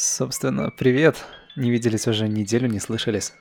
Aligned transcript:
Собственно, 0.00 0.70
привет. 0.70 1.24
Не 1.56 1.72
виделись 1.72 2.06
уже 2.06 2.28
неделю, 2.28 2.68
не 2.68 2.78
слышались. 2.78 3.32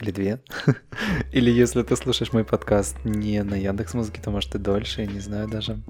Или 0.00 0.10
две. 0.10 0.40
Или 1.32 1.50
если 1.50 1.82
ты 1.82 1.96
слушаешь 1.96 2.32
мой 2.32 2.44
подкаст 2.44 2.96
не 3.04 3.42
на 3.42 3.56
Яндекс 3.56 3.92
Музыке, 3.92 4.22
то 4.22 4.30
может 4.30 4.54
и 4.54 4.58
дольше, 4.58 5.02
я 5.02 5.06
не 5.06 5.20
знаю 5.20 5.48
даже. 5.48 5.82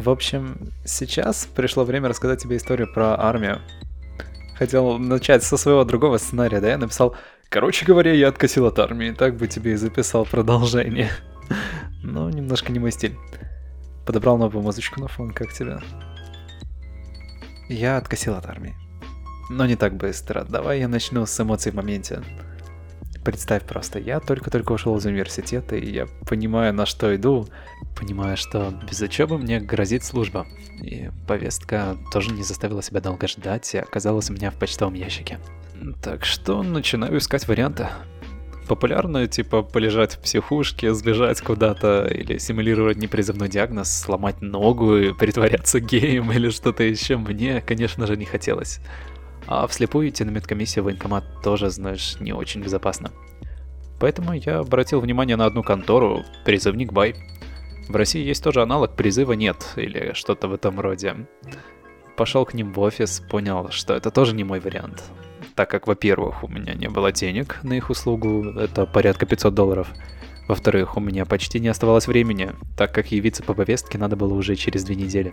В 0.00 0.10
общем, 0.10 0.72
сейчас 0.84 1.46
пришло 1.46 1.84
время 1.84 2.08
рассказать 2.08 2.42
тебе 2.42 2.56
историю 2.56 2.92
про 2.92 3.16
армию. 3.16 3.60
Хотел 4.56 4.98
начать 4.98 5.44
со 5.44 5.56
своего 5.56 5.84
другого 5.84 6.18
сценария, 6.18 6.60
да? 6.60 6.70
Я 6.70 6.78
написал, 6.78 7.14
короче 7.48 7.86
говоря, 7.86 8.12
я 8.12 8.26
откосил 8.26 8.66
от 8.66 8.80
армии, 8.80 9.12
так 9.12 9.36
бы 9.36 9.46
тебе 9.46 9.74
и 9.74 9.76
записал 9.76 10.26
продолжение. 10.26 11.12
Но 12.02 12.28
немножко 12.28 12.72
не 12.72 12.80
мой 12.80 12.90
стиль. 12.90 13.14
Подобрал 14.04 14.36
новую 14.36 14.64
музычку 14.64 15.00
на 15.00 15.06
фон, 15.06 15.30
как 15.30 15.52
тебе? 15.52 15.78
Я 17.68 17.98
откосил 17.98 18.34
от 18.34 18.46
армии. 18.46 18.74
Но 19.50 19.66
не 19.66 19.76
так 19.76 19.96
быстро. 19.96 20.44
Давай 20.44 20.80
я 20.80 20.88
начну 20.88 21.26
с 21.26 21.40
эмоций 21.40 21.72
в 21.72 21.74
моменте. 21.74 22.22
Представь 23.24 23.62
просто, 23.62 24.00
я 24.00 24.18
только-только 24.18 24.72
ушел 24.72 24.96
из 24.96 25.06
университета, 25.06 25.76
и 25.76 25.88
я 25.88 26.06
понимаю, 26.26 26.74
на 26.74 26.86
что 26.86 27.14
иду, 27.14 27.46
понимаю, 27.96 28.36
что 28.36 28.74
без 28.88 29.00
учебы 29.00 29.38
мне 29.38 29.60
грозит 29.60 30.02
служба. 30.02 30.46
И 30.82 31.08
повестка 31.28 31.96
тоже 32.12 32.32
не 32.32 32.42
заставила 32.42 32.82
себя 32.82 33.00
долго 33.00 33.28
ждать 33.28 33.74
и 33.74 33.78
оказалась 33.78 34.28
у 34.28 34.32
меня 34.32 34.50
в 34.50 34.54
почтовом 34.54 34.94
ящике. 34.94 35.38
Так 36.02 36.24
что 36.24 36.62
начинаю 36.64 37.18
искать 37.18 37.46
варианты. 37.46 37.88
Популярно, 38.66 39.26
типа, 39.28 39.62
полежать 39.62 40.14
в 40.14 40.20
психушке, 40.20 40.94
сбежать 40.94 41.40
куда-то, 41.40 42.06
или 42.06 42.38
симулировать 42.38 42.96
непризывной 42.96 43.48
диагноз, 43.48 43.92
сломать 43.92 44.40
ногу 44.40 44.96
и 44.96 45.12
притворяться 45.12 45.78
геем 45.80 46.32
или 46.32 46.48
что-то 46.50 46.82
еще, 46.82 47.16
мне, 47.16 47.60
конечно 47.60 48.06
же, 48.06 48.16
не 48.16 48.24
хотелось. 48.24 48.80
А 49.46 49.66
вслепую 49.66 50.08
идти 50.08 50.24
на 50.24 50.30
медкомиссию 50.30 50.84
в 50.84 50.86
военкомат 50.86 51.24
тоже, 51.42 51.70
знаешь, 51.70 52.16
не 52.20 52.32
очень 52.32 52.62
безопасно. 52.62 53.10
Поэтому 54.00 54.32
я 54.32 54.58
обратил 54.58 55.00
внимание 55.00 55.36
на 55.36 55.46
одну 55.46 55.62
контору, 55.62 56.24
призывник 56.44 56.92
Бай. 56.92 57.14
В 57.88 57.96
России 57.96 58.24
есть 58.24 58.42
тоже 58.42 58.62
аналог 58.62 58.96
призыва 58.96 59.32
нет, 59.32 59.74
или 59.76 60.12
что-то 60.14 60.48
в 60.48 60.54
этом 60.54 60.80
роде. 60.80 61.26
Пошел 62.16 62.44
к 62.44 62.54
ним 62.54 62.72
в 62.72 62.80
офис, 62.80 63.20
понял, 63.20 63.70
что 63.70 63.94
это 63.94 64.10
тоже 64.10 64.34
не 64.34 64.44
мой 64.44 64.60
вариант. 64.60 65.04
Так 65.54 65.70
как, 65.70 65.86
во-первых, 65.86 66.44
у 66.44 66.48
меня 66.48 66.74
не 66.74 66.88
было 66.88 67.12
денег 67.12 67.58
на 67.62 67.74
их 67.74 67.90
услугу, 67.90 68.44
это 68.58 68.86
порядка 68.86 69.26
500 69.26 69.54
долларов. 69.54 69.88
Во-вторых, 70.48 70.96
у 70.96 71.00
меня 71.00 71.24
почти 71.24 71.60
не 71.60 71.68
оставалось 71.68 72.06
времени, 72.06 72.50
так 72.76 72.92
как 72.92 73.12
явиться 73.12 73.42
по 73.42 73.54
повестке 73.54 73.98
надо 73.98 74.16
было 74.16 74.34
уже 74.34 74.56
через 74.56 74.84
две 74.84 74.96
недели. 74.96 75.32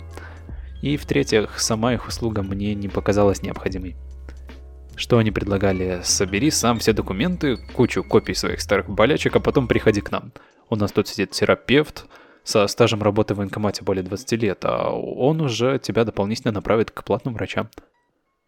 И 0.82 0.96
в-третьих, 0.96 1.60
сама 1.60 1.94
их 1.94 2.08
услуга 2.08 2.42
мне 2.42 2.74
не 2.74 2.88
показалась 2.88 3.42
необходимой. 3.42 3.96
Что 4.96 5.18
они 5.18 5.32
предлагали? 5.32 6.02
Собери 6.04 6.52
сам 6.52 6.80
все 6.80 6.94
документы, 6.94 7.58
кучу 7.74 8.04
копий 8.04 8.34
своих 8.34 8.62
старых 8.62 8.90
болячек, 8.90 9.36
а 9.36 9.40
потом 9.40 9.68
приходи 9.68 10.02
к 10.02 10.12
нам. 10.12 10.34
У 10.70 10.76
нас 10.76 10.92
тут 10.92 11.08
сидит 11.08 11.32
терапевт 11.32 12.06
со 12.44 12.66
стажем 12.68 13.02
работы 13.02 13.34
в 13.34 13.38
военкомате 13.38 13.84
более 13.84 14.04
20 14.04 14.32
лет, 14.34 14.60
а 14.64 14.92
он 14.92 15.42
уже 15.42 15.80
тебя 15.80 16.06
дополнительно 16.06 16.52
направит 16.52 16.92
к 16.92 17.04
платным 17.04 17.34
врачам. 17.34 17.70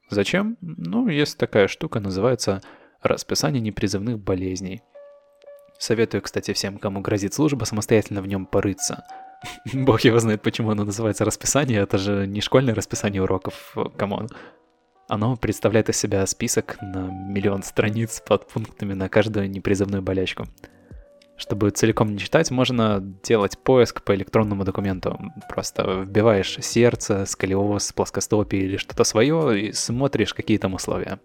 Зачем? 0.09 0.57
Ну, 0.61 1.07
есть 1.07 1.37
такая 1.37 1.67
штука, 1.67 1.99
называется 1.99 2.61
расписание 3.01 3.61
непризывных 3.61 4.19
болезней. 4.19 4.81
Советую, 5.79 6.21
кстати, 6.21 6.53
всем, 6.53 6.77
кому 6.77 7.01
грозит 7.01 7.33
служба, 7.33 7.63
самостоятельно 7.63 8.21
в 8.21 8.27
нем 8.27 8.45
порыться– 8.45 9.03
Бог 9.73 10.01
его 10.01 10.19
знает, 10.19 10.41
почему 10.41 10.71
оно 10.71 10.83
называется 10.83 11.25
расписание. 11.25 11.81
Это 11.81 11.97
же 11.97 12.27
не 12.27 12.41
школьное 12.41 12.75
расписание 12.75 13.21
уроков, 13.21 13.75
come 13.97 14.16
on. 14.16 14.29
Оно 15.07 15.35
представляет 15.35 15.89
из 15.89 15.97
себя 15.97 16.25
список 16.25 16.77
на 16.81 17.09
миллион 17.09 17.63
страниц 17.63 18.21
под 18.25 18.47
пунктами 18.47 18.93
на 18.93 19.09
каждую 19.09 19.49
непризывную 19.49 20.01
болячку. 20.01 20.45
Чтобы 21.37 21.71
целиком 21.71 22.13
не 22.13 22.19
читать, 22.19 22.51
можно 22.51 22.99
делать 23.23 23.57
поиск 23.57 24.03
по 24.03 24.13
электронному 24.13 24.63
документу. 24.63 25.19
Просто 25.49 26.03
вбиваешь 26.03 26.57
сердце, 26.61 27.25
сколиоз, 27.25 27.91
плоскостопие 27.93 28.63
или 28.63 28.77
что-то 28.77 29.03
свое 29.03 29.59
и 29.59 29.73
смотришь, 29.73 30.35
какие 30.35 30.59
там 30.59 30.75
условия. 30.75 31.19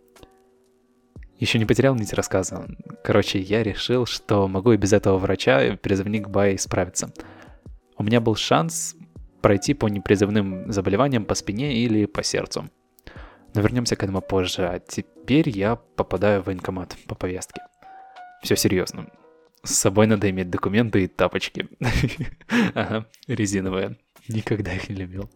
Еще 1.38 1.58
не 1.58 1.66
потерял 1.66 1.94
нить 1.94 2.14
рассказа. 2.14 2.64
Короче, 3.04 3.38
я 3.38 3.62
решил, 3.62 4.06
что 4.06 4.48
могу 4.48 4.72
и 4.72 4.78
без 4.78 4.94
этого 4.94 5.18
врача 5.18 5.76
призывник 5.82 6.28
Бай 6.28 6.58
справиться– 6.58 7.12
у 7.98 8.02
меня 8.02 8.20
был 8.20 8.36
шанс 8.36 8.96
пройти 9.40 9.74
по 9.74 9.88
непризывным 9.88 10.70
заболеваниям 10.72 11.24
по 11.24 11.34
спине 11.34 11.74
или 11.78 12.06
по 12.06 12.22
сердцу. 12.22 12.68
Но 13.54 13.60
вернемся 13.60 13.96
к 13.96 14.02
этому 14.02 14.20
позже. 14.20 14.66
А 14.66 14.78
теперь 14.80 15.48
я 15.48 15.76
попадаю 15.76 16.42
в 16.42 16.46
военкомат 16.46 16.96
по 17.06 17.14
повестке. 17.14 17.62
Все 18.42 18.56
серьезно. 18.56 19.06
С 19.62 19.74
собой 19.74 20.06
надо 20.06 20.28
иметь 20.30 20.50
документы 20.50 21.04
и 21.04 21.06
тапочки. 21.06 21.68
Ага, 22.74 23.06
резиновые. 23.26 23.96
Никогда 24.28 24.74
их 24.74 24.88
не 24.88 24.96
любил. 24.96 25.30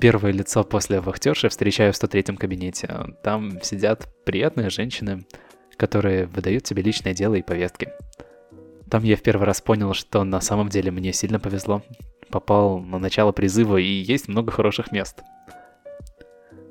Первое 0.00 0.32
лицо 0.32 0.64
после 0.64 1.00
вахтерши 1.00 1.48
встречаю 1.48 1.92
в 1.92 1.96
103-м 1.96 2.36
кабинете. 2.36 2.88
Там 3.22 3.60
сидят 3.62 4.08
приятные 4.24 4.70
женщины, 4.70 5.26
которые 5.76 6.26
выдают 6.26 6.64
тебе 6.64 6.82
личное 6.82 7.12
дело 7.12 7.34
и 7.34 7.42
повестки. 7.42 7.90
Там 8.90 9.04
я 9.04 9.16
в 9.16 9.22
первый 9.22 9.44
раз 9.44 9.60
понял, 9.60 9.94
что 9.94 10.24
на 10.24 10.40
самом 10.40 10.68
деле 10.68 10.90
мне 10.90 11.12
сильно 11.12 11.38
повезло. 11.38 11.82
Попал 12.28 12.80
на 12.80 12.98
начало 12.98 13.30
призыва 13.30 13.76
и 13.76 13.84
есть 13.84 14.26
много 14.26 14.50
хороших 14.50 14.90
мест. 14.90 15.22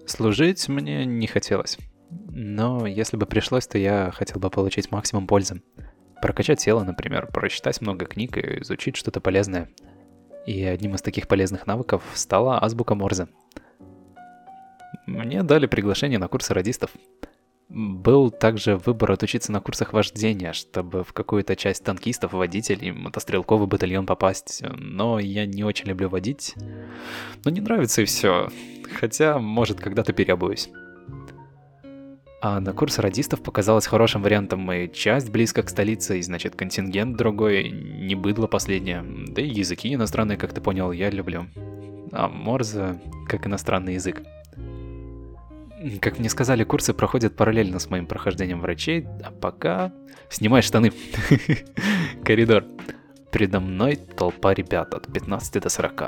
Служить 0.06 0.68
мне 0.68 1.06
не 1.06 1.28
хотелось. 1.28 1.78
Но 2.10 2.86
если 2.86 3.16
бы 3.16 3.26
пришлось, 3.26 3.68
то 3.68 3.78
я 3.78 4.12
хотел 4.14 4.40
бы 4.40 4.50
получить 4.50 4.92
максимум 4.92 5.28
пользы. 5.28 5.62
Прокачать 6.22 6.60
тело, 6.60 6.84
например, 6.84 7.28
прочитать 7.28 7.80
много 7.80 8.06
книг 8.06 8.38
и 8.38 8.62
изучить 8.62 8.98
что-то 8.98 9.22
полезное. 9.22 9.70
И 10.46 10.64
одним 10.64 10.96
из 10.96 11.02
таких 11.02 11.28
полезных 11.28 11.68
навыков 11.68 12.04
стала 12.16 12.62
азбука 12.62 12.96
Морзе. 12.96 13.28
Мне 15.06 15.44
дали 15.44 15.68
приглашение 15.68 16.20
на 16.20 16.28
курсы 16.28 16.54
радистов. 16.54 16.92
Был 17.70 18.32
также 18.32 18.78
выбор 18.78 19.12
отучиться 19.12 19.52
на 19.52 19.60
курсах 19.62 19.94
вождения, 19.94 20.54
чтобы 20.54 21.04
в 21.04 21.14
какую-то 21.14 21.56
часть 21.56 21.84
танкистов, 21.84 22.34
водителей, 22.34 22.92
мотострелковый 22.92 23.68
батальон 23.68 24.08
попасть. 24.08 24.64
Но 24.76 25.20
я 25.20 25.46
не 25.46 25.64
очень 25.64 25.86
люблю 25.86 26.10
водить. 26.10 26.56
Но 27.46 27.52
не 27.52 27.62
нравится 27.62 28.02
и 28.02 28.06
все. 28.06 28.50
Хотя, 29.00 29.38
может, 29.38 29.80
когда-то 29.80 30.14
переобуюсь. 30.14 30.72
А 32.42 32.60
на 32.60 32.74
курс 32.74 32.98
радистов 32.98 33.44
показалось 33.44 33.86
хорошим 33.86 34.24
вариантом 34.24 34.72
и 34.72 34.92
часть 34.92 35.30
близко 35.30 35.62
к 35.62 35.70
столице, 35.70 36.18
и 36.18 36.24
значит 36.24 36.56
контингент 36.56 37.18
другой, 37.18 37.70
не 37.70 38.16
быдло 38.16 38.48
последнее. 38.48 39.06
Да 39.28 39.44
и 39.44 39.48
языки 39.48 39.94
иностранные, 39.94 40.38
как 40.38 40.54
ты 40.54 40.62
понял, 40.62 40.92
я 40.92 41.12
люблю. 41.12 41.46
А 42.14 42.30
Морзе 42.30 43.00
как 43.28 43.46
иностранный 43.46 43.96
язык. 43.96 44.24
Как 46.02 46.20
мне 46.20 46.30
сказали, 46.30 46.66
курсы 46.66 46.94
проходят 46.94 47.36
параллельно 47.36 47.80
с 47.80 47.90
моим 47.90 48.06
прохождением 48.06 48.60
врачей, 48.60 49.08
а 49.24 49.32
пока... 49.32 49.94
Снимай 50.30 50.62
штаны. 50.62 50.92
Коридор. 52.24 52.66
Передо 53.32 53.60
мной 53.60 53.96
толпа 53.96 54.54
ребят 54.54 54.94
от 54.94 55.12
15 55.12 55.64
до 55.64 55.70
40. 55.70 56.04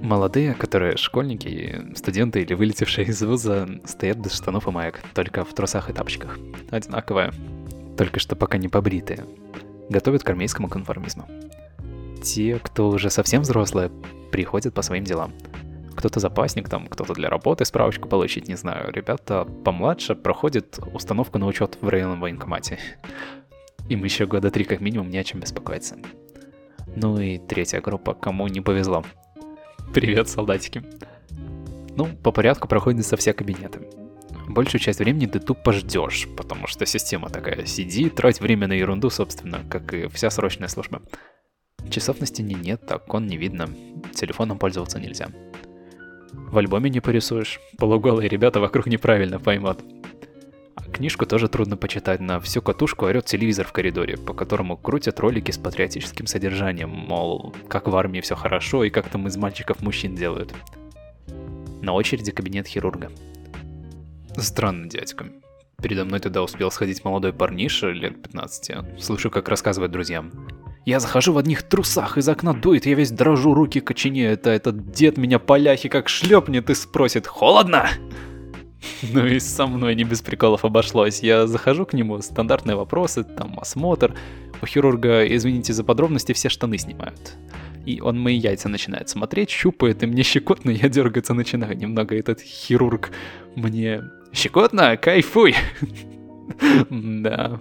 Молодые, 0.00 0.54
которые 0.54 0.96
школьники, 0.96 1.82
студенты 1.94 2.40
или 2.40 2.54
вылетевшие 2.54 3.06
из 3.08 3.22
вуза, 3.22 3.68
стоят 3.84 4.16
без 4.18 4.32
штанов 4.32 4.66
и 4.66 4.70
маек, 4.70 5.00
только 5.14 5.44
в 5.44 5.52
трусах 5.52 5.90
и 5.90 5.92
тапочках. 5.92 6.38
Одинаковые, 6.70 7.32
только 7.98 8.20
что 8.20 8.36
пока 8.36 8.56
не 8.56 8.68
побритые. 8.68 9.26
Готовят 9.90 10.22
к 10.22 10.30
армейскому 10.30 10.68
конформизму. 10.68 11.28
Те, 12.22 12.58
кто 12.62 12.88
уже 12.88 13.10
совсем 13.10 13.42
взрослые, 13.42 13.90
приходят 14.32 14.72
по 14.72 14.80
своим 14.80 15.04
делам– 15.04 15.32
кто-то 15.94 16.20
запасник, 16.20 16.68
там, 16.68 16.86
кто-то 16.86 17.14
для 17.14 17.28
работы 17.28 17.64
справочку 17.64 18.08
получить, 18.08 18.48
не 18.48 18.56
знаю. 18.56 18.92
Ребята 18.92 19.44
помладше 19.64 20.14
проходят 20.14 20.78
установку 20.92 21.38
на 21.38 21.46
учет 21.46 21.78
в 21.80 21.88
районном 21.88 22.20
военкомате. 22.20 22.78
Им 23.88 24.04
еще 24.04 24.26
года 24.26 24.50
три 24.50 24.64
как 24.64 24.80
минимум 24.80 25.10
не 25.10 25.18
о 25.18 25.24
чем 25.24 25.40
беспокоиться. 25.40 25.96
Ну 26.96 27.18
и 27.20 27.38
третья 27.38 27.80
группа, 27.80 28.14
кому 28.14 28.46
не 28.48 28.60
повезло. 28.60 29.04
Привет, 29.92 30.28
солдатики. 30.28 30.82
Ну, 31.96 32.06
по 32.22 32.32
порядку 32.32 32.68
проходят 32.68 33.06
со 33.06 33.16
все 33.16 33.32
кабинеты. 33.32 33.80
Большую 34.48 34.80
часть 34.80 34.98
времени 34.98 35.26
ты 35.26 35.38
тупо 35.38 35.72
ждешь, 35.72 36.28
потому 36.36 36.66
что 36.66 36.84
система 36.86 37.30
такая, 37.30 37.64
сиди, 37.66 38.10
трать 38.10 38.40
время 38.40 38.68
на 38.68 38.72
ерунду, 38.72 39.10
собственно, 39.10 39.60
как 39.70 39.94
и 39.94 40.08
вся 40.08 40.30
срочная 40.30 40.68
служба. 40.68 41.02
Часов 41.90 42.20
на 42.20 42.26
стене 42.26 42.54
нет, 42.54 42.90
окон 42.90 43.26
не 43.26 43.36
видно, 43.36 43.68
телефоном 44.14 44.58
пользоваться 44.58 44.98
нельзя. 44.98 45.28
В 46.50 46.58
альбоме 46.58 46.90
не 46.90 47.00
порисуешь. 47.00 47.60
Полуголые 47.78 48.28
ребята 48.28 48.60
вокруг 48.60 48.86
неправильно 48.86 49.40
поймут. 49.40 49.78
А 50.76 50.82
книжку 50.84 51.26
тоже 51.26 51.48
трудно 51.48 51.76
почитать. 51.76 52.20
На 52.20 52.38
всю 52.40 52.62
катушку 52.62 53.06
орет 53.06 53.26
телевизор 53.26 53.66
в 53.66 53.72
коридоре, 53.72 54.16
по 54.16 54.34
которому 54.34 54.76
крутят 54.76 55.18
ролики 55.20 55.50
с 55.50 55.58
патриотическим 55.58 56.26
содержанием, 56.26 56.90
мол, 56.90 57.54
как 57.68 57.88
в 57.88 57.96
армии 57.96 58.20
все 58.20 58.36
хорошо 58.36 58.84
и 58.84 58.90
как 58.90 59.08
там 59.08 59.26
из 59.26 59.36
мальчиков 59.36 59.80
мужчин 59.82 60.14
делают. 60.14 60.54
На 61.82 61.92
очереди 61.92 62.30
кабинет 62.30 62.66
хирурга. 62.66 63.10
Странный 64.36 64.88
дядька. 64.88 65.26
Передо 65.82 66.04
мной 66.04 66.20
тогда 66.20 66.42
успел 66.42 66.70
сходить 66.70 67.04
молодой 67.04 67.32
парниша 67.32 67.90
лет 67.90 68.22
15. 68.22 69.00
Слышу, 69.00 69.30
как 69.30 69.48
рассказывает 69.48 69.92
друзьям. 69.92 70.32
Я 70.86 71.00
захожу 71.00 71.32
в 71.32 71.38
одних 71.38 71.62
трусах, 71.62 72.18
из 72.18 72.28
окна 72.28 72.52
дует, 72.52 72.84
я 72.84 72.94
весь 72.94 73.10
дрожу, 73.10 73.54
руки 73.54 73.80
коченею. 73.80 74.32
Это 74.32 74.50
этот 74.50 74.90
дед 74.90 75.16
меня 75.16 75.38
поляхи 75.38 75.88
как 75.88 76.08
шлепнет 76.08 76.68
и 76.68 76.74
спросит 76.74 77.26
«Холодно?» 77.26 77.88
Ну 79.12 79.26
и 79.26 79.38
со 79.38 79.66
мной 79.66 79.94
не 79.94 80.04
без 80.04 80.22
приколов 80.22 80.64
обошлось. 80.64 81.22
Я 81.22 81.46
захожу 81.46 81.86
к 81.86 81.94
нему, 81.94 82.20
стандартные 82.20 82.76
вопросы, 82.76 83.24
там 83.24 83.58
осмотр. 83.58 84.14
У 84.62 84.66
хирурга, 84.66 85.24
извините 85.24 85.72
за 85.72 85.84
подробности, 85.84 86.32
все 86.32 86.48
штаны 86.48 86.78
снимают. 86.78 87.36
И 87.86 88.00
он 88.00 88.18
мои 88.18 88.36
яйца 88.36 88.68
начинает 88.68 89.08
смотреть, 89.08 89.50
щупает, 89.50 90.02
и 90.02 90.06
мне 90.06 90.22
щекотно, 90.22 90.70
я 90.70 90.88
дергаться 90.88 91.34
начинаю 91.34 91.76
немного. 91.76 92.16
Этот 92.16 92.40
хирург 92.40 93.10
мне... 93.56 94.02
Щекотно? 94.34 94.96
Кайфуй! 94.96 95.54
Да, 96.90 97.60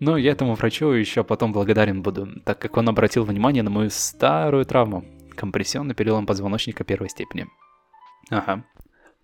но 0.00 0.16
я 0.16 0.32
этому 0.32 0.54
врачу 0.54 0.90
еще 0.90 1.24
потом 1.24 1.52
благодарен 1.52 2.02
буду, 2.02 2.28
так 2.44 2.58
как 2.58 2.76
он 2.76 2.88
обратил 2.88 3.24
внимание 3.24 3.62
на 3.62 3.70
мою 3.70 3.90
старую 3.90 4.66
травму. 4.66 5.04
Компрессионный 5.34 5.94
перелом 5.94 6.26
позвоночника 6.26 6.84
первой 6.84 7.08
степени. 7.08 7.46
Ага. 8.30 8.64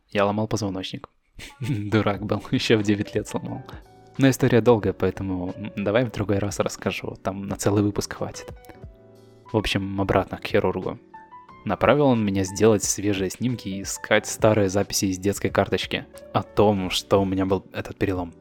Я 0.08 0.24
ломал 0.24 0.48
позвоночник. 0.48 1.08
Дурак 1.60 2.24
был, 2.24 2.42
еще 2.50 2.76
в 2.76 2.82
9 2.82 3.14
лет 3.14 3.28
сломал. 3.28 3.62
Но 4.18 4.28
история 4.28 4.60
долгая, 4.60 4.92
поэтому 4.92 5.54
давай 5.76 6.04
в 6.04 6.12
другой 6.12 6.38
раз 6.38 6.58
расскажу, 6.60 7.16
там 7.22 7.46
на 7.46 7.56
целый 7.56 7.82
выпуск 7.82 8.14
хватит. 8.14 8.48
В 9.52 9.56
общем, 9.56 10.00
обратно 10.00 10.38
к 10.38 10.46
хирургу. 10.46 10.98
Направил 11.64 12.06
он 12.06 12.24
меня 12.24 12.44
сделать 12.44 12.82
свежие 12.82 13.30
снимки 13.30 13.68
и 13.68 13.82
искать 13.82 14.26
старые 14.26 14.68
записи 14.68 15.06
из 15.06 15.18
детской 15.18 15.50
карточки 15.50 16.06
о 16.32 16.42
том, 16.42 16.90
что 16.90 17.20
у 17.20 17.24
меня 17.24 17.44
был 17.44 17.64
этот 17.72 17.98
перелом. 17.98 18.32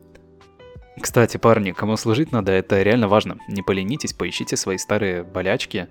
Кстати, 0.99 1.37
парни, 1.37 1.71
кому 1.71 1.97
служить 1.97 2.31
надо, 2.31 2.51
это 2.51 2.81
реально 2.81 3.07
важно. 3.07 3.37
Не 3.47 3.61
поленитесь, 3.61 4.13
поищите 4.13 4.57
свои 4.57 4.77
старые 4.77 5.23
болячки, 5.23 5.87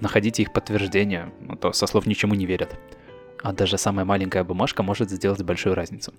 находите 0.00 0.42
их 0.42 0.52
подтверждения, 0.52 1.32
а 1.48 1.56
то 1.56 1.72
со 1.72 1.86
слов 1.86 2.06
ничему 2.06 2.34
не 2.34 2.46
верят. 2.46 2.78
А 3.42 3.52
даже 3.52 3.76
самая 3.76 4.04
маленькая 4.04 4.44
бумажка 4.44 4.82
может 4.82 5.10
сделать 5.10 5.42
большую 5.42 5.74
разницу. 5.74 6.12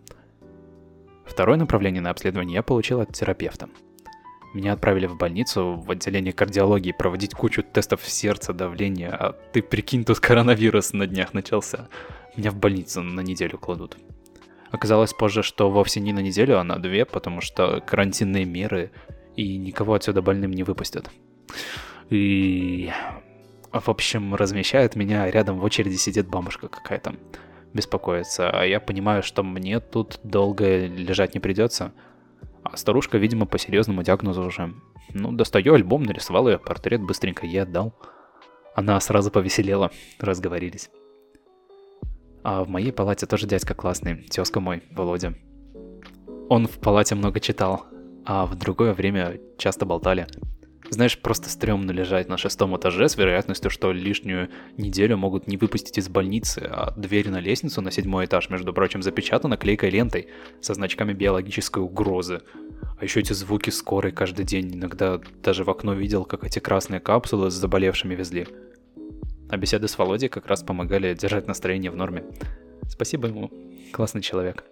Второе 1.25 1.57
направление 1.57 2.01
на 2.01 2.09
обследование 2.09 2.55
я 2.55 2.63
получил 2.63 2.99
от 2.99 3.13
терапевта. 3.13 3.69
Меня 4.53 4.73
отправили 4.73 5.07
в 5.07 5.17
больницу, 5.17 5.81
в 5.83 5.89
отделение 5.89 6.31
кардиологии, 6.31 6.91
проводить 6.91 7.33
кучу 7.33 7.63
тестов 7.63 8.05
сердца, 8.05 8.53
давления, 8.53 9.09
а 9.09 9.31
ты 9.51 9.63
прикинь, 9.63 10.05
тут 10.05 10.19
коронавирус 10.19 10.93
на 10.93 11.07
днях 11.07 11.33
начался. 11.33 11.89
Меня 12.35 12.51
в 12.51 12.55
больницу 12.55 13.01
на 13.01 13.21
неделю 13.21 13.57
кладут. 13.57 13.97
Оказалось 14.69 15.13
позже, 15.13 15.43
что 15.43 15.69
вовсе 15.69 15.99
не 15.99 16.13
на 16.13 16.19
неделю, 16.19 16.59
а 16.59 16.63
на 16.63 16.77
две, 16.77 17.05
потому 17.05 17.41
что 17.41 17.81
карантинные 17.85 18.45
меры 18.45 18.91
и 19.35 19.57
никого 19.57 19.95
отсюда 19.95 20.21
больным 20.21 20.51
не 20.51 20.63
выпустят. 20.63 21.09
И... 22.09 22.91
В 23.71 23.89
общем, 23.89 24.35
размещает 24.35 24.95
меня, 24.95 25.29
рядом 25.31 25.59
в 25.59 25.63
очереди 25.63 25.95
сидит 25.95 26.27
бабушка 26.27 26.67
какая-то. 26.67 27.15
Беспокоится, 27.73 28.51
а 28.51 28.63
я 28.65 28.79
понимаю, 28.79 29.23
что 29.23 29.41
мне 29.41 29.79
тут 29.79 30.19
долго 30.23 30.85
лежать 30.85 31.33
не 31.33 31.39
придется. 31.39 31.91
А 32.63 32.77
старушка, 32.77 33.17
видимо, 33.17 33.45
по 33.45 33.57
серьезному 33.57 34.03
диагнозу 34.03 34.43
уже. 34.43 34.73
Ну, 35.13 35.31
достаю 35.31 35.73
альбом, 35.73 36.03
нарисовал 36.03 36.47
ее 36.47 36.57
портрет, 36.57 37.01
быстренько 37.01 37.45
ей 37.45 37.63
отдал. 37.63 37.93
Она 38.75 38.99
сразу 38.99 39.29
повеселела, 39.31 39.91
разговорились. 40.19 40.89
А 42.43 42.63
в 42.63 42.69
моей 42.69 42.91
палате 42.91 43.25
тоже 43.25 43.47
дядька 43.47 43.73
классный, 43.73 44.15
тезка 44.23 44.59
мой, 44.59 44.83
Володя. 44.91 45.33
Он 46.49 46.67
в 46.67 46.79
палате 46.79 47.15
много 47.15 47.39
читал, 47.39 47.85
а 48.25 48.45
в 48.45 48.55
другое 48.55 48.93
время 48.93 49.39
часто 49.57 49.85
болтали. 49.85 50.27
Знаешь, 50.93 51.17
просто 51.17 51.49
стрёмно 51.49 51.89
лежать 51.89 52.29
на 52.29 52.37
шестом 52.37 52.77
этаже 52.77 53.09
с 53.09 53.17
вероятностью, 53.17 53.71
что 53.71 53.91
лишнюю 53.91 54.49
неделю 54.77 55.17
могут 55.17 55.47
не 55.47 55.57
выпустить 55.57 55.97
из 55.97 56.07
больницы, 56.07 56.69
а 56.71 56.91
дверь 56.95 57.31
на 57.31 57.39
лестницу 57.39 57.81
на 57.81 57.89
седьмой 57.89 58.25
этаж, 58.25 58.51
между 58.51 58.73
прочим, 58.73 59.01
запечатана 59.01 59.57
клейкой 59.57 59.89
лентой 59.89 60.27
со 60.61 60.75
значками 60.75 61.13
биологической 61.13 61.81
угрозы. 61.81 62.43
А 62.99 63.03
еще 63.03 63.21
эти 63.21 63.33
звуки 63.33 63.71
скорой 63.71 64.11
каждый 64.11 64.45
день. 64.45 64.75
Иногда 64.75 65.19
даже 65.41 65.63
в 65.63 65.69
окно 65.71 65.95
видел, 65.95 66.25
как 66.25 66.43
эти 66.43 66.59
красные 66.59 66.99
капсулы 66.99 67.49
с 67.49 67.55
заболевшими 67.55 68.13
везли. 68.13 68.45
А 69.49 69.57
беседы 69.57 69.87
с 69.87 69.97
Володей 69.97 70.29
как 70.29 70.45
раз 70.45 70.61
помогали 70.61 71.15
держать 71.15 71.47
настроение 71.47 71.89
в 71.89 71.95
норме. 71.95 72.23
Спасибо 72.87 73.29
ему, 73.29 73.51
классный 73.91 74.21
человек. 74.21 74.63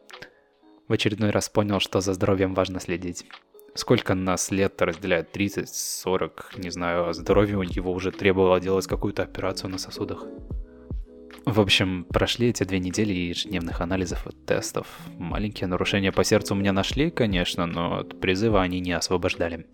В 0.87 0.93
очередной 0.93 1.31
раз 1.31 1.49
понял, 1.49 1.79
что 1.79 1.99
за 1.99 2.13
здоровьем 2.13 2.53
важно 2.53 2.79
следить. 2.79 3.25
Сколько 3.73 4.15
нас 4.15 4.51
лет 4.51 4.81
разделяет? 4.81 5.31
30, 5.31 5.69
40, 5.69 6.55
не 6.57 6.69
знаю, 6.69 7.07
а 7.07 7.13
здоровье 7.13 7.57
у 7.57 7.63
него 7.63 7.91
уже 7.93 8.11
требовало 8.11 8.59
делать 8.59 8.87
какую-то 8.87 9.23
операцию 9.23 9.69
на 9.69 9.77
сосудах. 9.77 10.25
В 11.45 11.59
общем, 11.59 12.05
прошли 12.09 12.49
эти 12.49 12.63
две 12.63 12.79
недели 12.79 13.13
ежедневных 13.13 13.81
анализов 13.81 14.27
и 14.27 14.31
тестов. 14.45 14.87
Маленькие 15.17 15.67
нарушения 15.67 16.11
по 16.11 16.23
сердцу 16.23 16.53
у 16.53 16.57
меня 16.57 16.71
нашли, 16.71 17.09
конечно, 17.09 17.65
но 17.65 17.99
от 17.99 18.19
призыва 18.19 18.61
они 18.61 18.79
не 18.79 18.91
освобождали. 18.91 19.65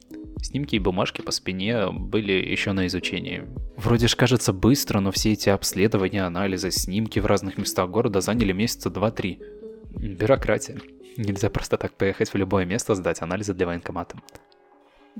Снимки 0.41 0.75
и 0.75 0.79
бумажки 0.79 1.21
по 1.21 1.31
спине 1.31 1.89
были 1.91 2.33
еще 2.33 2.71
на 2.71 2.87
изучении. 2.87 3.43
Вроде 3.75 4.07
ж 4.07 4.15
кажется 4.15 4.53
быстро, 4.53 4.99
но 4.99 5.11
все 5.11 5.33
эти 5.33 5.49
обследования, 5.49 6.23
анализы, 6.23 6.71
снимки 6.71 7.19
в 7.19 7.25
разных 7.25 7.57
местах 7.57 7.89
города 7.89 8.21
заняли 8.21 8.53
месяца 8.53 8.89
два-три. 8.89 9.39
Бюрократия. 9.99 10.79
Нельзя 11.17 11.49
просто 11.49 11.77
так 11.77 11.93
поехать 11.93 12.33
в 12.33 12.35
любое 12.35 12.65
место 12.65 12.95
сдать 12.95 13.21
анализы 13.21 13.53
для 13.53 13.65
военкомата. 13.65 14.17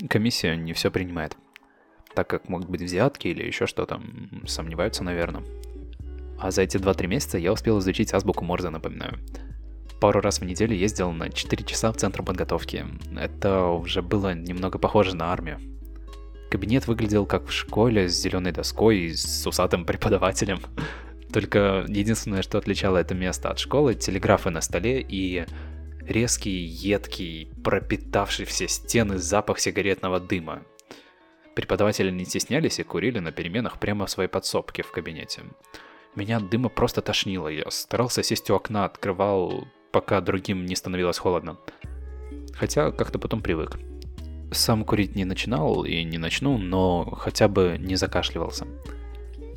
Комиссия 0.08 0.56
не 0.56 0.72
все 0.72 0.90
принимает. 0.90 1.36
Так 2.14 2.28
как 2.28 2.48
могут 2.48 2.68
быть 2.68 2.82
взятки 2.82 3.28
или 3.28 3.44
еще 3.44 3.66
что-то, 3.66 4.00
сомневаются, 4.46 5.04
наверное. 5.04 5.44
А 6.38 6.50
за 6.50 6.62
эти 6.62 6.76
2-3 6.76 7.06
месяца 7.06 7.38
я 7.38 7.52
успел 7.52 7.78
изучить 7.80 8.14
азбуку 8.14 8.44
Морзе, 8.44 8.70
напоминаю 8.70 9.18
пару 9.98 10.20
раз 10.20 10.40
в 10.40 10.44
неделю 10.44 10.74
ездил 10.74 11.12
на 11.12 11.30
4 11.30 11.64
часа 11.64 11.92
в 11.92 11.96
центр 11.96 12.22
подготовки. 12.22 12.86
Это 13.16 13.64
уже 13.66 14.02
было 14.02 14.34
немного 14.34 14.78
похоже 14.78 15.16
на 15.16 15.32
армию. 15.32 15.60
Кабинет 16.50 16.86
выглядел 16.86 17.26
как 17.26 17.46
в 17.46 17.52
школе 17.52 18.08
с 18.08 18.14
зеленой 18.14 18.52
доской 18.52 18.98
и 18.98 19.14
с 19.14 19.46
усатым 19.46 19.84
преподавателем. 19.84 20.60
Только 21.32 21.84
единственное, 21.88 22.42
что 22.42 22.58
отличало 22.58 22.98
это 22.98 23.14
место 23.14 23.50
от 23.50 23.58
школы, 23.58 23.94
телеграфы 23.94 24.50
на 24.50 24.60
столе 24.60 25.00
и 25.00 25.44
резкий, 26.00 26.64
едкий, 26.64 27.50
пропитавший 27.62 28.46
все 28.46 28.66
стены 28.66 29.18
запах 29.18 29.58
сигаретного 29.58 30.20
дыма. 30.20 30.62
Преподаватели 31.54 32.10
не 32.10 32.24
стеснялись 32.24 32.78
и 32.78 32.84
курили 32.84 33.18
на 33.18 33.32
переменах 33.32 33.78
прямо 33.78 34.06
в 34.06 34.10
своей 34.10 34.28
подсобке 34.28 34.82
в 34.82 34.90
кабинете. 34.90 35.42
Меня 36.14 36.38
от 36.38 36.48
дыма 36.48 36.68
просто 36.68 37.02
тошнило, 37.02 37.48
я 37.48 37.70
старался 37.70 38.22
сесть 38.22 38.48
у 38.50 38.54
окна, 38.54 38.84
открывал 38.84 39.66
пока 39.92 40.20
другим 40.20 40.66
не 40.66 40.76
становилось 40.76 41.18
холодно. 41.18 41.58
Хотя 42.54 42.90
как-то 42.90 43.18
потом 43.18 43.42
привык. 43.42 43.78
Сам 44.50 44.84
курить 44.84 45.14
не 45.14 45.24
начинал 45.24 45.84
и 45.84 46.02
не 46.04 46.18
начну, 46.18 46.58
но 46.58 47.04
хотя 47.04 47.48
бы 47.48 47.76
не 47.78 47.96
закашливался. 47.96 48.66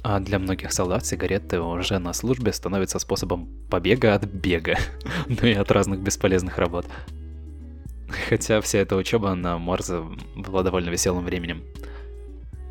А 0.04 0.20
для 0.20 0.40
многих 0.40 0.72
солдат 0.72 1.06
сигареты 1.06 1.60
уже 1.60 2.00
на 2.00 2.14
службе 2.14 2.54
становятся 2.54 3.00
способом 3.00 3.48
побега 3.70 4.16
от 4.16 4.26
бега, 4.26 4.78
ну 5.28 5.48
и 5.48 5.54
от 5.54 5.72
разных 5.72 6.00
бесполезных 6.00 6.58
работ. 6.58 6.86
Хотя 8.30 8.62
вся 8.62 8.80
эта 8.80 8.96
учеба 8.96 9.36
на 9.36 9.58
Морзе 9.58 10.02
была 10.36 10.64
довольно 10.64 10.90
веселым 10.90 11.24
временем. 11.24 11.64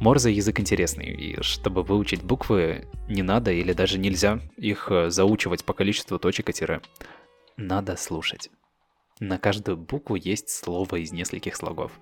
Морзе 0.00 0.32
язык 0.32 0.58
интересный, 0.60 1.06
и 1.06 1.42
чтобы 1.42 1.82
выучить 1.82 2.22
буквы, 2.22 2.87
не 3.08 3.22
надо 3.22 3.52
или 3.52 3.72
даже 3.75 3.99
нельзя 3.99 4.40
их 4.56 4.90
э, 4.90 5.10
заучивать 5.10 5.64
по 5.64 5.75
количеству 5.75 6.18
точек 6.18 6.49
и 6.49 6.52
тире 6.54 6.80
надо 7.60 7.96
слушать. 7.96 8.50
На 9.20 9.38
каждую 9.38 9.76
букву 9.76 10.16
есть 10.16 10.49
слово 10.49 10.96
из 10.96 11.12
нескольких 11.12 11.54
слогов. 11.56 11.92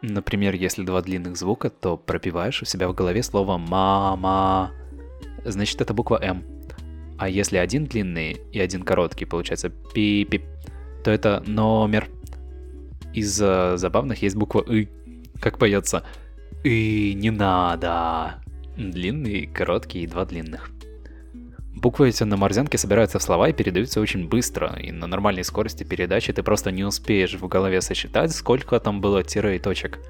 Например, 0.00 0.54
если 0.54 0.84
два 0.84 1.02
длинных 1.02 1.36
звука, 1.36 1.70
то 1.70 1.96
пропиваешь 1.96 2.62
у 2.62 2.64
себя 2.64 2.88
в 2.88 2.94
голове 2.94 3.22
слово 3.22 3.58
«мама», 3.58 4.70
значит 5.44 5.80
это 5.80 5.92
буква 5.92 6.22
«М». 6.22 6.44
А 7.18 7.28
если 7.28 7.56
один 7.56 7.86
длинный 7.86 8.36
и 8.52 8.60
один 8.60 8.84
короткий, 8.84 9.24
получается 9.24 9.70
«пи-пи», 9.70 10.42
то 11.02 11.10
это 11.10 11.42
номер. 11.46 12.08
Из 13.12 13.34
забавных 13.34 14.22
есть 14.22 14.36
буква 14.36 14.64
«ы», 14.68 14.88
как 15.40 15.58
поется 15.58 16.04
«и 16.62 17.14
не 17.16 17.30
надо». 17.30 18.40
Длинный, 18.76 19.46
короткий 19.46 20.04
и 20.04 20.06
два 20.06 20.24
длинных. 20.24 20.70
Буквы 21.80 22.12
на 22.20 22.36
морзянке 22.36 22.76
собираются 22.76 23.20
в 23.20 23.22
слова 23.22 23.50
и 23.50 23.52
передаются 23.52 24.00
очень 24.00 24.28
быстро, 24.28 24.76
и 24.80 24.90
на 24.90 25.06
нормальной 25.06 25.44
скорости 25.44 25.84
передачи 25.84 26.32
ты 26.32 26.42
просто 26.42 26.72
не 26.72 26.82
успеешь 26.82 27.34
в 27.34 27.46
голове 27.46 27.80
сосчитать, 27.80 28.32
сколько 28.32 28.80
там 28.80 29.00
было 29.00 29.22
тире 29.22 29.54
и 29.54 29.58
точек. 29.60 30.00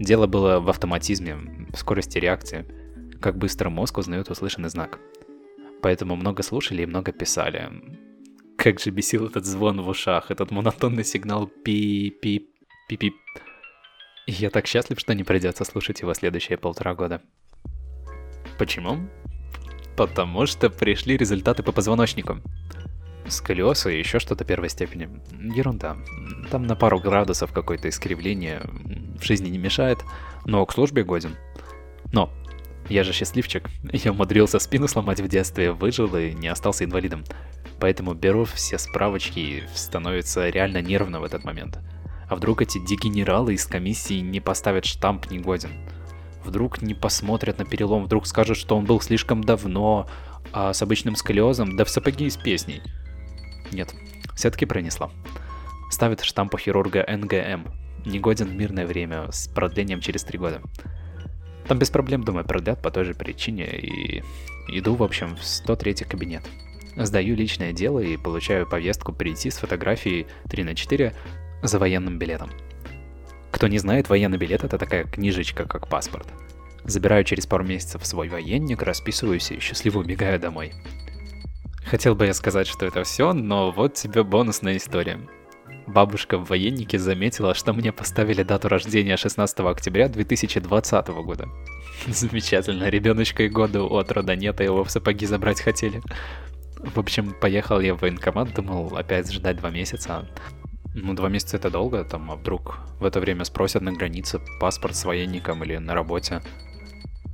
Дело 0.00 0.26
было 0.26 0.58
в 0.58 0.68
автоматизме, 0.68 1.36
в 1.72 1.76
скорости 1.76 2.18
реакции, 2.18 2.64
как 3.20 3.38
быстро 3.38 3.70
мозг 3.70 3.98
узнает 3.98 4.28
услышанный 4.28 4.70
знак. 4.70 4.98
Поэтому 5.82 6.16
много 6.16 6.42
слушали 6.42 6.82
и 6.82 6.86
много 6.86 7.12
писали. 7.12 7.70
Как 8.56 8.80
же 8.80 8.90
бесил 8.90 9.28
этот 9.28 9.46
звон 9.46 9.80
в 9.80 9.88
ушах, 9.88 10.32
этот 10.32 10.50
монотонный 10.50 11.04
сигнал 11.04 11.46
пи-пи-пи-пи. 11.46 13.12
Я 14.26 14.50
так 14.50 14.66
счастлив, 14.66 14.98
что 14.98 15.14
не 15.14 15.22
придется 15.22 15.64
слушать 15.64 16.00
его 16.00 16.12
следующие 16.12 16.58
полтора 16.58 16.96
года. 16.96 17.22
Почему? 18.58 18.98
Потому 19.98 20.46
что 20.46 20.70
пришли 20.70 21.16
результаты 21.16 21.64
по 21.64 21.72
позвоночнику. 21.72 22.38
Сколиоз 23.26 23.86
и 23.86 23.98
еще 23.98 24.20
что-то 24.20 24.44
первой 24.44 24.68
степени. 24.68 25.08
Ерунда. 25.54 25.96
Там 26.52 26.68
на 26.68 26.76
пару 26.76 27.00
градусов 27.00 27.52
какое-то 27.52 27.88
искривление 27.88 28.62
в 29.20 29.24
жизни 29.24 29.48
не 29.48 29.58
мешает, 29.58 29.98
но 30.44 30.64
к 30.64 30.72
службе 30.72 31.02
годен. 31.02 31.34
Но 32.12 32.30
я 32.88 33.02
же 33.02 33.12
счастливчик. 33.12 33.68
Я 33.92 34.12
умудрился 34.12 34.60
спину 34.60 34.86
сломать 34.86 35.20
в 35.20 35.26
детстве, 35.26 35.72
выжил 35.72 36.14
и 36.14 36.32
не 36.32 36.46
остался 36.46 36.84
инвалидом. 36.84 37.24
Поэтому 37.80 38.14
беру 38.14 38.44
все 38.44 38.78
справочки 38.78 39.40
и 39.40 39.62
становится 39.74 40.48
реально 40.48 40.80
нервно 40.80 41.18
в 41.18 41.24
этот 41.24 41.42
момент. 41.42 41.80
А 42.28 42.36
вдруг 42.36 42.62
эти 42.62 42.78
дегенералы 42.78 43.54
из 43.54 43.66
комиссии 43.66 44.20
не 44.20 44.38
поставят 44.38 44.84
штамп 44.84 45.28
негоден? 45.28 45.72
Вдруг 46.44 46.82
не 46.82 46.94
посмотрят 46.94 47.58
на 47.58 47.64
перелом, 47.64 48.04
вдруг 48.04 48.26
скажут, 48.26 48.56
что 48.56 48.76
он 48.76 48.84
был 48.84 49.00
слишком 49.00 49.42
давно, 49.42 50.08
а 50.52 50.72
с 50.72 50.82
обычным 50.82 51.16
сколиозом, 51.16 51.76
да 51.76 51.84
в 51.84 51.90
сапоги 51.90 52.26
из 52.26 52.36
песней. 52.36 52.82
Нет, 53.72 53.94
все-таки 54.34 54.66
пронесла. 54.66 55.10
Ставит 55.90 56.22
штамп 56.22 56.54
у 56.54 56.58
хирурга 56.58 57.04
НГМ. 57.06 57.66
Негоден 58.06 58.48
в 58.48 58.54
мирное 58.54 58.86
время 58.86 59.30
с 59.30 59.48
продлением 59.48 60.00
через 60.00 60.22
три 60.22 60.38
года. 60.38 60.62
Там 61.66 61.78
без 61.78 61.90
проблем, 61.90 62.24
думаю, 62.24 62.46
продлят 62.46 62.80
по 62.80 62.90
той 62.90 63.04
же 63.04 63.14
причине 63.14 63.66
и 63.66 64.22
иду, 64.68 64.94
в 64.94 65.02
общем, 65.02 65.36
в 65.36 65.44
103 65.44 65.94
кабинет. 66.08 66.42
Сдаю 66.96 67.36
личное 67.36 67.72
дело 67.72 68.00
и 68.00 68.16
получаю 68.16 68.66
повестку 68.66 69.12
прийти 69.12 69.50
с 69.50 69.58
фотографией 69.58 70.26
3 70.48 70.64
на 70.64 70.74
4 70.74 71.14
за 71.62 71.78
военным 71.78 72.18
билетом. 72.18 72.50
Кто 73.58 73.66
не 73.66 73.78
знает, 73.78 74.08
военный 74.08 74.38
билет 74.38 74.62
это 74.62 74.78
такая 74.78 75.02
книжечка, 75.02 75.64
как 75.64 75.88
паспорт. 75.88 76.28
Забираю 76.84 77.24
через 77.24 77.44
пару 77.44 77.64
месяцев 77.64 78.06
свой 78.06 78.28
военник, 78.28 78.82
расписываюсь 78.82 79.50
и 79.50 79.58
счастливо 79.58 79.98
убегаю 79.98 80.38
домой. 80.38 80.74
Хотел 81.84 82.14
бы 82.14 82.26
я 82.26 82.34
сказать, 82.34 82.68
что 82.68 82.86
это 82.86 83.02
все, 83.02 83.32
но 83.32 83.72
вот 83.72 83.94
тебе 83.94 84.22
бонусная 84.22 84.76
история. 84.76 85.18
Бабушка 85.88 86.38
в 86.38 86.48
военнике 86.48 87.00
заметила, 87.00 87.52
что 87.52 87.72
мне 87.72 87.90
поставили 87.90 88.44
дату 88.44 88.68
рождения 88.68 89.16
16 89.16 89.58
октября 89.58 90.08
2020 90.08 91.08
года. 91.08 91.48
Замечательно, 92.06 92.88
ребеночка 92.88 93.42
и 93.42 93.48
года 93.48 93.82
от 93.82 94.12
рода 94.12 94.36
нет, 94.36 94.60
а 94.60 94.62
его 94.62 94.84
в 94.84 94.90
сапоги 94.92 95.26
забрать 95.26 95.60
хотели. 95.60 96.00
В 96.76 96.96
общем, 96.96 97.34
поехал 97.40 97.80
я 97.80 97.96
в 97.96 98.02
военкомат, 98.02 98.54
думал 98.54 98.96
опять 98.96 99.32
ждать 99.32 99.56
два 99.56 99.70
месяца. 99.70 100.28
Ну, 101.00 101.14
два 101.14 101.28
месяца 101.28 101.56
это 101.56 101.70
долго, 101.70 102.04
там, 102.04 102.30
а 102.30 102.34
вдруг 102.34 102.80
в 102.98 103.04
это 103.04 103.20
время 103.20 103.44
спросят 103.44 103.82
на 103.82 103.92
границе 103.92 104.40
паспорт 104.60 104.96
с 104.96 105.04
военником 105.04 105.62
или 105.62 105.76
на 105.76 105.94
работе. 105.94 106.42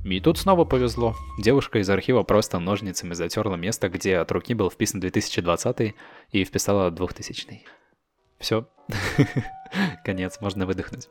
И 0.03 0.19
тут 0.19 0.37
снова 0.37 0.65
повезло. 0.65 1.15
Девушка 1.39 1.79
из 1.79 1.89
архива 1.89 2.21
просто 2.21 2.59
ножницами 2.59 3.15
затерла 3.15 3.55
место, 3.55 3.89
где 3.89 4.17
от 4.17 4.31
руки 4.31 4.53
был 4.53 4.69
вписан 4.69 4.99
2020 4.99 5.95
и 6.31 6.43
вписала 6.43 6.91
2000. 6.91 7.63
Все. 8.37 8.67
Конец, 10.05 10.39
можно 10.41 10.67
выдохнуть. 10.67 11.07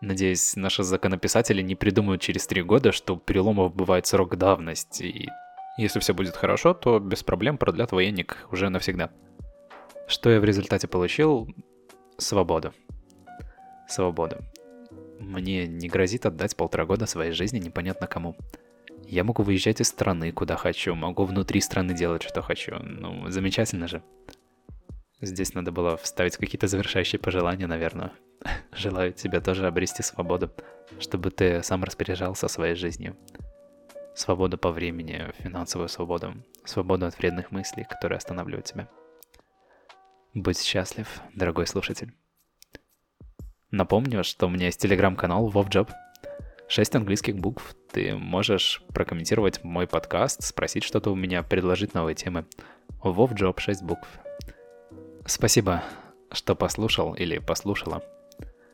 Надеюсь, 0.00 0.56
наши 0.56 0.82
законописатели 0.82 1.62
не 1.62 1.76
придумают 1.76 2.20
через 2.20 2.46
три 2.48 2.62
года, 2.62 2.90
что 2.90 3.14
у 3.14 3.18
переломов 3.18 3.74
бывает 3.74 4.06
срок 4.06 4.36
давности, 4.36 5.04
и 5.04 5.28
если 5.76 6.00
все 6.00 6.12
будет 6.12 6.34
хорошо, 6.34 6.74
то 6.74 6.98
без 6.98 7.22
проблем 7.22 7.56
продлят 7.56 7.92
военник 7.92 8.48
уже 8.50 8.68
навсегда. 8.68 9.10
Что 10.08 10.30
я 10.30 10.40
в 10.40 10.44
результате 10.44 10.88
получил? 10.88 11.48
Свободу. 12.18 12.74
Свободу. 13.86 14.38
Мне 15.20 15.68
не 15.68 15.88
грозит 15.88 16.26
отдать 16.26 16.56
полтора 16.56 16.84
года 16.84 17.06
своей 17.06 17.30
жизни 17.30 17.60
непонятно 17.60 18.08
кому. 18.08 18.36
Я 19.04 19.22
могу 19.22 19.44
выезжать 19.44 19.80
из 19.80 19.88
страны, 19.88 20.32
куда 20.32 20.56
хочу, 20.56 20.96
могу 20.96 21.24
внутри 21.24 21.60
страны 21.60 21.94
делать, 21.94 22.24
что 22.24 22.42
хочу. 22.42 22.76
Ну, 22.80 23.30
замечательно 23.30 23.86
же. 23.86 24.02
Здесь 25.20 25.54
надо 25.54 25.70
было 25.70 25.96
вставить 25.96 26.36
какие-то 26.36 26.66
завершающие 26.66 27.20
пожелания, 27.20 27.68
наверное. 27.68 28.12
Желаю 28.72 29.12
тебе 29.12 29.40
тоже 29.40 29.68
обрести 29.68 30.02
свободу, 30.02 30.50
чтобы 30.98 31.30
ты 31.30 31.62
сам 31.62 31.84
распоряжался 31.84 32.48
своей 32.48 32.74
жизнью. 32.74 33.16
Свободу 34.16 34.58
по 34.58 34.72
времени, 34.72 35.24
финансовую 35.38 35.88
свободу, 35.88 36.34
свободу 36.64 37.06
от 37.06 37.16
вредных 37.16 37.52
мыслей, 37.52 37.84
которые 37.88 38.16
останавливают 38.16 38.66
тебя. 38.66 38.88
Будь 40.38 40.62
счастлив, 40.62 41.20
дорогой 41.34 41.66
слушатель. 41.66 42.14
Напомню, 43.72 44.22
что 44.22 44.46
у 44.46 44.48
меня 44.48 44.66
есть 44.66 44.80
телеграм-канал 44.80 45.50
WovJob. 45.50 45.90
Шесть 46.68 46.94
английских 46.94 47.34
букв. 47.34 47.74
Ты 47.90 48.14
можешь 48.14 48.80
прокомментировать 48.94 49.64
мой 49.64 49.88
подкаст, 49.88 50.44
спросить 50.44 50.84
что-то 50.84 51.10
у 51.10 51.16
меня, 51.16 51.42
предложить 51.42 51.92
новые 51.92 52.14
темы. 52.14 52.46
WovJob 53.02 53.58
6 53.58 53.82
букв. 53.82 54.08
Спасибо, 55.26 55.82
что 56.30 56.54
послушал 56.54 57.14
или 57.14 57.38
послушала. 57.38 58.04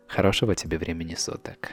Хорошего 0.07 0.55
тебе 0.55 0.77
времени 0.77 1.15
суток. 1.15 1.73